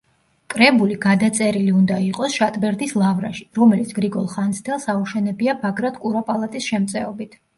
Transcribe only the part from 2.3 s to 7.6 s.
შატბერდის ლავრაში, რომელიც გრიგოლ ხანძთელს აუშენებია ბაგრატ კურაპალატის შემწეობით.